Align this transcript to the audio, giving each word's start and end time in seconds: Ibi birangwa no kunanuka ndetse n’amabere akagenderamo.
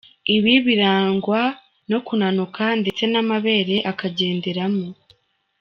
Ibi 0.35 0.53
birangwa 0.65 1.41
no 1.91 1.99
kunanuka 2.05 2.63
ndetse 2.81 3.03
n’amabere 3.11 3.75
akagenderamo. 3.91 4.85